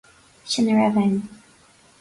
[0.51, 1.15] Sin a raibh ann.